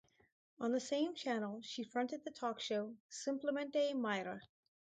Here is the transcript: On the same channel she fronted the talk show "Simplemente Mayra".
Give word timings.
On 0.59 0.71
the 0.71 0.79
same 0.79 1.13
channel 1.13 1.61
she 1.61 1.83
fronted 1.83 2.23
the 2.23 2.31
talk 2.31 2.59
show 2.59 2.95
"Simplemente 3.07 3.93
Mayra". 3.93 4.39